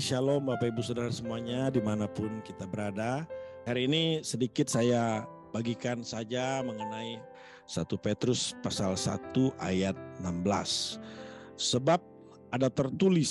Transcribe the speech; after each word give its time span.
Shalom 0.00 0.48
Bapak 0.48 0.72
Ibu 0.72 0.80
Saudara 0.80 1.12
semuanya 1.12 1.68
di 1.68 1.76
mana 1.84 2.08
pun 2.08 2.40
kita 2.40 2.64
berada. 2.64 3.28
Hari 3.68 3.84
ini 3.84 4.24
sedikit 4.24 4.64
saya 4.64 5.28
bagikan 5.52 6.00
saja 6.00 6.64
mengenai 6.64 7.20
1 7.68 7.84
Petrus 8.00 8.56
pasal 8.64 8.96
1 8.96 9.28
ayat 9.60 9.92
16. 10.24 10.96
Sebab 11.60 12.00
ada 12.48 12.72
tertulis, 12.72 13.28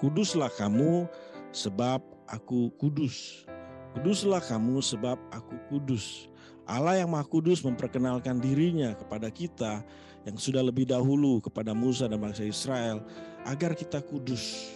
kuduslah 0.00 0.48
kamu 0.56 1.04
sebab 1.52 2.00
aku 2.32 2.72
kudus. 2.80 3.44
Kuduslah 3.92 4.40
kamu 4.40 4.80
sebab 4.80 5.20
aku 5.36 5.60
kudus. 5.68 6.32
Allah 6.64 6.96
yang 6.96 7.12
Maha 7.12 7.28
Kudus 7.28 7.60
memperkenalkan 7.60 8.40
dirinya 8.40 8.96
kepada 8.96 9.28
kita 9.28 9.84
yang 10.24 10.40
sudah 10.40 10.64
lebih 10.64 10.88
dahulu 10.88 11.44
kepada 11.44 11.76
Musa 11.76 12.08
dan 12.08 12.16
bangsa 12.24 12.40
Israel 12.40 13.04
agar 13.44 13.76
kita 13.76 14.00
kudus 14.00 14.72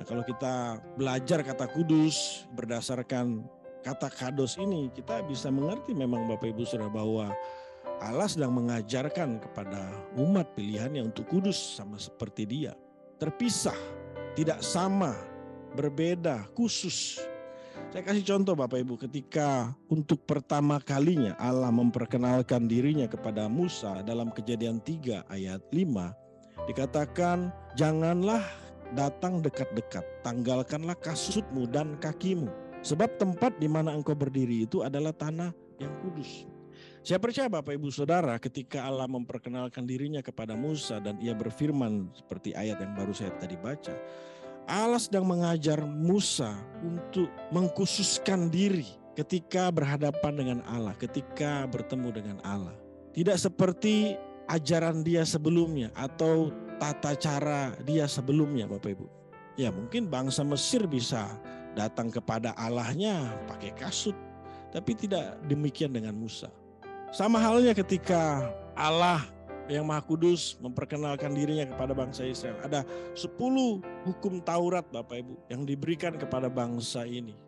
Nah, 0.00 0.08
kalau 0.08 0.24
kita 0.24 0.80
belajar 0.96 1.44
kata 1.44 1.68
kudus 1.68 2.48
berdasarkan 2.56 3.44
kata 3.84 4.08
kados 4.08 4.56
ini, 4.56 4.88
kita 4.96 5.20
bisa 5.28 5.52
mengerti 5.52 5.92
memang 5.92 6.24
Bapak 6.24 6.56
Ibu 6.56 6.64
Saudara 6.64 6.88
bahwa 6.88 7.28
Allah 8.00 8.24
sedang 8.24 8.56
mengajarkan 8.56 9.44
kepada 9.44 9.92
umat 10.16 10.56
pilihannya 10.56 11.12
untuk 11.12 11.28
kudus 11.28 11.76
sama 11.76 12.00
seperti 12.00 12.48
dia. 12.48 12.72
Terpisah, 13.20 13.76
tidak 14.32 14.64
sama, 14.64 15.12
berbeda, 15.76 16.48
khusus. 16.56 17.20
Saya 17.92 18.00
kasih 18.00 18.24
contoh 18.24 18.56
Bapak 18.56 18.80
Ibu 18.80 18.96
ketika 19.04 19.76
untuk 19.92 20.24
pertama 20.24 20.80
kalinya 20.80 21.36
Allah 21.36 21.68
memperkenalkan 21.68 22.64
dirinya 22.64 23.04
kepada 23.04 23.52
Musa 23.52 24.00
dalam 24.00 24.32
kejadian 24.32 24.80
3 24.80 25.28
ayat 25.28 25.60
5 25.68 26.72
dikatakan 26.72 27.52
janganlah 27.76 28.40
datang 28.94 29.42
dekat-dekat, 29.44 30.02
tanggalkanlah 30.22 30.96
kasutmu 30.98 31.66
dan 31.70 31.98
kakimu. 31.98 32.50
Sebab 32.80 33.20
tempat 33.20 33.60
di 33.60 33.68
mana 33.68 33.92
engkau 33.92 34.16
berdiri 34.16 34.64
itu 34.64 34.80
adalah 34.80 35.12
tanah 35.12 35.52
yang 35.76 35.92
kudus. 36.00 36.48
Saya 37.00 37.16
percaya 37.16 37.48
Bapak 37.48 37.76
Ibu 37.76 37.88
Saudara 37.88 38.36
ketika 38.36 38.84
Allah 38.84 39.08
memperkenalkan 39.08 39.88
dirinya 39.88 40.20
kepada 40.20 40.52
Musa 40.52 41.00
dan 41.00 41.16
ia 41.16 41.32
berfirman 41.32 42.12
seperti 42.12 42.52
ayat 42.52 42.76
yang 42.80 42.92
baru 42.92 43.12
saya 43.16 43.32
tadi 43.40 43.56
baca. 43.56 43.96
Allah 44.68 45.00
sedang 45.00 45.24
mengajar 45.24 45.80
Musa 45.84 46.52
untuk 46.84 47.32
mengkhususkan 47.50 48.52
diri 48.52 48.84
ketika 49.16 49.72
berhadapan 49.72 50.32
dengan 50.36 50.58
Allah, 50.68 50.92
ketika 51.00 51.64
bertemu 51.68 52.08
dengan 52.12 52.38
Allah. 52.44 52.76
Tidak 53.10 53.34
seperti 53.34 54.14
ajaran 54.46 55.02
dia 55.02 55.26
sebelumnya 55.26 55.90
atau 55.96 56.52
tata 56.80 57.12
cara 57.14 57.76
dia 57.84 58.08
sebelumnya 58.08 58.64
Bapak 58.64 58.96
Ibu. 58.96 59.06
Ya 59.60 59.68
mungkin 59.68 60.08
bangsa 60.08 60.40
Mesir 60.40 60.88
bisa 60.88 61.28
datang 61.76 62.08
kepada 62.08 62.56
Allahnya 62.56 63.36
pakai 63.44 63.76
kasut. 63.76 64.16
Tapi 64.72 64.94
tidak 64.96 65.36
demikian 65.50 65.92
dengan 65.92 66.16
Musa. 66.16 66.48
Sama 67.10 67.42
halnya 67.42 67.74
ketika 67.74 68.48
Allah 68.78 69.20
yang 69.70 69.86
Maha 69.86 70.02
Kudus 70.02 70.58
memperkenalkan 70.58 71.30
dirinya 71.34 71.66
kepada 71.66 71.94
bangsa 71.94 72.26
Israel. 72.26 72.58
Ada 72.62 72.86
10 73.14 73.82
hukum 74.10 74.42
Taurat 74.42 74.86
Bapak 74.90 75.22
Ibu 75.22 75.34
yang 75.46 75.62
diberikan 75.62 76.18
kepada 76.18 76.50
bangsa 76.50 77.06
ini. 77.06 77.38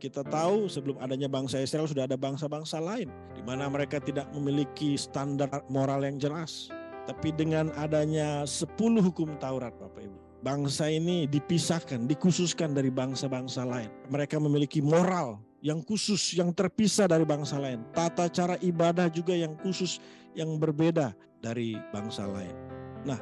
Kita 0.00 0.24
tahu 0.24 0.64
sebelum 0.72 0.96
adanya 0.96 1.28
bangsa 1.28 1.60
Israel 1.60 1.84
sudah 1.84 2.08
ada 2.08 2.16
bangsa-bangsa 2.16 2.80
lain 2.80 3.12
di 3.36 3.44
mana 3.44 3.68
mereka 3.68 4.00
tidak 4.00 4.32
memiliki 4.32 4.96
standar 4.96 5.52
moral 5.68 6.00
yang 6.00 6.16
jelas. 6.16 6.72
Tapi 7.08 7.32
dengan 7.32 7.72
adanya 7.80 8.44
10 8.44 8.76
hukum 9.00 9.36
Taurat 9.40 9.72
Bapak 9.78 10.04
Ibu. 10.04 10.18
Bangsa 10.40 10.88
ini 10.88 11.28
dipisahkan, 11.28 12.08
dikhususkan 12.08 12.72
dari 12.72 12.88
bangsa-bangsa 12.88 13.64
lain. 13.68 13.92
Mereka 14.08 14.40
memiliki 14.40 14.80
moral 14.80 15.36
yang 15.60 15.84
khusus, 15.84 16.32
yang 16.32 16.48
terpisah 16.56 17.04
dari 17.04 17.28
bangsa 17.28 17.60
lain. 17.60 17.84
Tata 17.92 18.24
cara 18.32 18.56
ibadah 18.64 19.12
juga 19.12 19.36
yang 19.36 19.52
khusus, 19.60 20.00
yang 20.32 20.56
berbeda 20.56 21.12
dari 21.44 21.76
bangsa 21.92 22.24
lain. 22.24 22.56
Nah, 23.04 23.20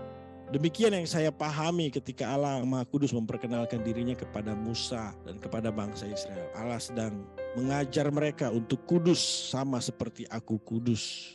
demikian 0.55 0.95
yang 0.95 1.07
saya 1.07 1.35
pahami 1.35 1.91
ketika 1.91 2.31
Allah 2.31 2.63
Maha 2.63 2.87
Kudus 2.87 3.11
memperkenalkan 3.11 3.83
dirinya 3.83 4.15
kepada 4.15 4.55
Musa 4.55 5.11
dan 5.27 5.43
kepada 5.43 5.75
bangsa 5.75 6.07
Israel. 6.07 6.47
Allah 6.55 6.79
sedang 6.79 7.27
mengajar 7.59 8.07
mereka 8.15 8.55
untuk 8.55 8.83
kudus 8.87 9.51
sama 9.51 9.83
seperti 9.83 10.23
aku 10.31 10.59
kudus. 10.63 11.35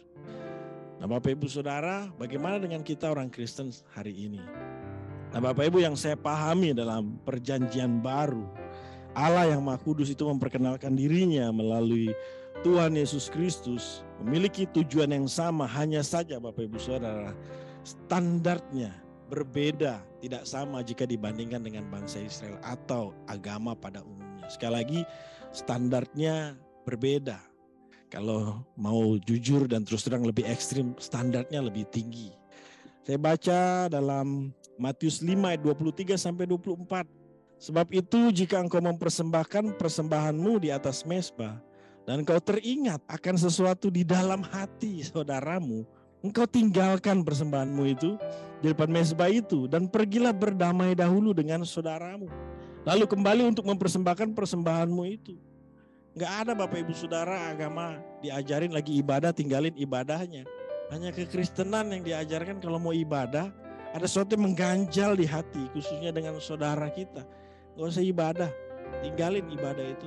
Nah 1.04 1.20
Bapak 1.20 1.36
Ibu 1.36 1.52
Saudara, 1.52 2.08
bagaimana 2.16 2.64
dengan 2.64 2.80
kita 2.80 3.12
orang 3.12 3.28
Kristen 3.28 3.76
hari 3.92 4.16
ini? 4.16 4.40
Nah 5.36 5.44
Bapak 5.44 5.68
Ibu 5.68 5.84
yang 5.84 6.00
saya 6.00 6.16
pahami 6.16 6.72
dalam 6.72 7.20
perjanjian 7.28 8.00
baru, 8.00 8.48
Allah 9.12 9.52
yang 9.52 9.60
Maha 9.68 9.84
Kudus 9.84 10.08
itu 10.08 10.24
memperkenalkan 10.24 10.96
dirinya 10.96 11.52
melalui 11.52 12.16
Tuhan 12.64 12.96
Yesus 12.96 13.28
Kristus 13.28 14.08
memiliki 14.24 14.64
tujuan 14.64 15.12
yang 15.12 15.28
sama 15.28 15.68
hanya 15.68 16.00
saja 16.08 16.40
Bapak 16.40 16.72
Ibu 16.72 16.80
Saudara 16.80 17.36
standarnya 17.84 18.96
berbeda 19.28 20.00
tidak 20.24 20.48
sama 20.48 20.88
jika 20.88 21.04
dibandingkan 21.04 21.68
dengan 21.68 21.84
bangsa 21.92 22.24
Israel 22.24 22.56
atau 22.64 23.12
agama 23.28 23.76
pada 23.76 24.00
umumnya. 24.08 24.48
Sekali 24.48 24.72
lagi 24.72 25.00
standarnya 25.52 26.56
berbeda. 26.88 27.53
Kalau 28.14 28.62
mau 28.78 29.18
jujur 29.18 29.66
dan 29.66 29.82
terus 29.82 30.06
terang 30.06 30.22
lebih 30.22 30.46
ekstrim, 30.46 30.94
standarnya 31.02 31.66
lebih 31.66 31.90
tinggi. 31.90 32.30
Saya 33.02 33.18
baca 33.18 33.90
dalam 33.90 34.54
Matius 34.78 35.18
5 35.26 35.34
ayat 35.50 35.62
23 35.66 36.14
sampai 36.14 36.46
24. 36.46 37.10
Sebab 37.58 37.90
itu 37.90 38.30
jika 38.30 38.62
engkau 38.62 38.86
mempersembahkan 38.86 39.82
persembahanmu 39.82 40.62
di 40.62 40.70
atas 40.70 41.02
mesbah 41.10 41.58
dan 42.06 42.22
engkau 42.22 42.38
teringat 42.38 43.02
akan 43.10 43.34
sesuatu 43.34 43.90
di 43.90 44.06
dalam 44.06 44.46
hati 44.46 45.02
saudaramu, 45.02 45.82
engkau 46.22 46.46
tinggalkan 46.46 47.26
persembahanmu 47.26 47.84
itu 47.98 48.14
di 48.62 48.70
depan 48.70 48.94
mesbah 48.94 49.34
itu 49.34 49.66
dan 49.66 49.90
pergilah 49.90 50.38
berdamai 50.38 50.94
dahulu 50.94 51.34
dengan 51.34 51.66
saudaramu. 51.66 52.30
Lalu 52.86 53.10
kembali 53.10 53.42
untuk 53.50 53.66
mempersembahkan 53.66 54.38
persembahanmu 54.38 55.02
itu. 55.10 55.34
Nggak 56.14 56.34
ada 56.46 56.52
Bapak 56.54 56.78
Ibu 56.78 56.94
Saudara 56.94 57.50
agama 57.50 57.98
diajarin 58.22 58.70
lagi 58.70 59.02
ibadah 59.02 59.34
tinggalin 59.34 59.74
ibadahnya. 59.74 60.46
Hanya 60.94 61.10
kekristenan 61.10 61.90
yang 61.90 62.06
diajarkan 62.06 62.62
kalau 62.62 62.78
mau 62.78 62.94
ibadah 62.94 63.50
ada 63.98 64.06
sesuatu 64.06 64.38
yang 64.38 64.54
mengganjal 64.54 65.18
di 65.18 65.26
hati 65.26 65.66
khususnya 65.74 66.14
dengan 66.14 66.38
saudara 66.38 66.86
kita. 66.94 67.26
Gak 67.74 67.98
usah 67.98 68.06
ibadah, 68.06 68.50
tinggalin 69.02 69.42
ibadah 69.50 69.82
itu. 69.82 70.06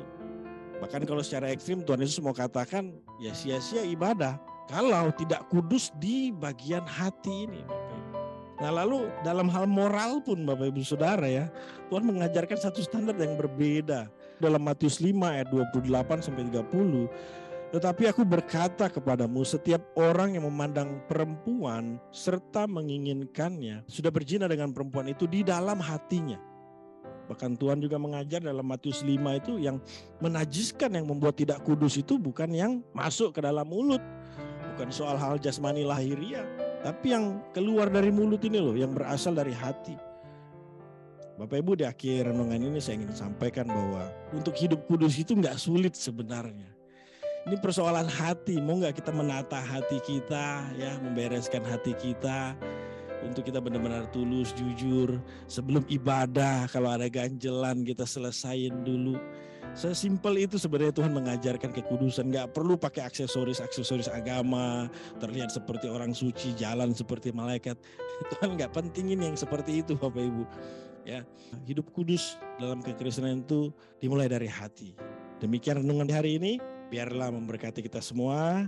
Bahkan 0.78 1.10
kalau 1.10 1.26
secara 1.26 1.50
ekstrim 1.50 1.82
Tuhan 1.82 1.98
Yesus 1.98 2.22
mau 2.22 2.30
katakan 2.30 2.94
ya 3.18 3.34
sia-sia 3.34 3.82
ibadah 3.82 4.38
kalau 4.70 5.10
tidak 5.10 5.42
kudus 5.50 5.90
di 5.98 6.30
bagian 6.30 6.86
hati 6.86 7.50
ini. 7.50 7.66
Nah 8.62 8.70
lalu 8.70 9.10
dalam 9.26 9.50
hal 9.50 9.66
moral 9.66 10.22
pun 10.22 10.46
Bapak 10.46 10.70
Ibu 10.70 10.86
Saudara 10.86 11.26
ya 11.26 11.50
Tuhan 11.90 12.06
mengajarkan 12.06 12.56
satu 12.62 12.78
standar 12.78 13.18
yang 13.18 13.34
berbeda 13.34 14.06
dalam 14.38 14.62
Matius 14.62 15.00
5 15.00 15.12
ayat 15.22 15.48
28 15.48 16.24
sampai 16.24 16.48
30. 16.48 17.72
Tetapi 17.76 18.02
aku 18.08 18.22
berkata 18.22 18.86
kepadamu 18.86 19.42
setiap 19.42 19.82
orang 19.98 20.38
yang 20.38 20.46
memandang 20.46 21.02
perempuan 21.10 21.98
serta 22.14 22.64
menginginkannya 22.70 23.82
sudah 23.90 24.08
berzina 24.14 24.46
dengan 24.46 24.70
perempuan 24.70 25.10
itu 25.10 25.26
di 25.26 25.42
dalam 25.42 25.82
hatinya. 25.82 26.38
Bahkan 27.26 27.58
Tuhan 27.58 27.82
juga 27.82 27.98
mengajar 27.98 28.38
dalam 28.38 28.62
Matius 28.62 29.02
5 29.02 29.10
itu 29.42 29.58
yang 29.58 29.82
menajiskan 30.22 30.94
yang 30.94 31.10
membuat 31.10 31.34
tidak 31.34 31.58
kudus 31.66 31.98
itu 31.98 32.22
bukan 32.22 32.54
yang 32.54 32.72
masuk 32.94 33.34
ke 33.34 33.42
dalam 33.42 33.66
mulut. 33.66 34.00
Bukan 34.74 34.94
soal 34.94 35.18
hal 35.18 35.34
jasmani 35.42 35.82
lahiriah. 35.82 36.46
Tapi 36.86 37.10
yang 37.10 37.42
keluar 37.50 37.90
dari 37.90 38.14
mulut 38.14 38.38
ini 38.46 38.62
loh 38.62 38.78
yang 38.78 38.94
berasal 38.94 39.34
dari 39.34 39.50
hati. 39.50 39.98
Bapak 41.36 41.60
Ibu 41.60 41.76
di 41.76 41.84
akhir 41.84 42.32
renungan 42.32 42.56
ini 42.56 42.80
saya 42.80 42.96
ingin 42.96 43.12
sampaikan 43.12 43.68
bahwa 43.68 44.08
untuk 44.32 44.56
hidup 44.56 44.88
kudus 44.88 45.20
itu 45.20 45.36
nggak 45.36 45.60
sulit 45.60 45.92
sebenarnya. 45.92 46.72
Ini 47.44 47.60
persoalan 47.60 48.08
hati, 48.08 48.56
mau 48.56 48.80
nggak 48.80 49.04
kita 49.04 49.12
menata 49.12 49.60
hati 49.60 50.00
kita, 50.00 50.64
ya, 50.80 50.96
membereskan 50.98 51.60
hati 51.62 51.92
kita, 51.94 52.56
untuk 53.20 53.44
kita 53.44 53.60
benar-benar 53.60 54.08
tulus, 54.10 54.56
jujur. 54.56 55.20
Sebelum 55.44 55.84
ibadah, 55.92 56.66
kalau 56.72 56.96
ada 56.96 57.06
ganjelan 57.06 57.84
kita 57.84 58.08
selesain 58.08 58.72
dulu. 58.82 59.20
Sesimpel 59.76 60.48
itu 60.48 60.56
sebenarnya 60.56 60.96
Tuhan 60.96 61.12
mengajarkan 61.12 61.68
kekudusan. 61.68 62.32
Gak 62.32 62.56
perlu 62.56 62.80
pakai 62.80 63.04
aksesoris-aksesoris 63.12 64.08
agama, 64.08 64.88
terlihat 65.20 65.52
seperti 65.52 65.92
orang 65.92 66.16
suci, 66.16 66.56
jalan 66.56 66.96
seperti 66.96 67.28
malaikat. 67.28 67.76
Tuhan 68.32 68.56
gak 68.56 68.72
pentingin 68.72 69.20
yang 69.20 69.36
seperti 69.36 69.84
itu 69.84 70.00
Bapak 70.00 70.24
Ibu 70.24 70.44
ya. 71.06 71.22
Hidup 71.64 71.94
kudus 71.94 72.36
dalam 72.58 72.82
kekristenan 72.82 73.46
itu 73.46 73.70
dimulai 74.02 74.26
dari 74.26 74.50
hati. 74.50 74.98
Demikian 75.38 75.86
renungan 75.86 76.10
di 76.10 76.14
hari 76.14 76.30
ini. 76.36 76.52
Biarlah 76.86 77.30
memberkati 77.34 77.82
kita 77.82 77.98
semua 77.98 78.66